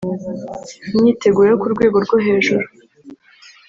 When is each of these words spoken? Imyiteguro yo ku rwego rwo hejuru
Imyiteguro 0.95 1.45
yo 1.51 1.57
ku 1.61 1.67
rwego 1.73 1.97
rwo 2.05 2.17
hejuru 2.25 2.65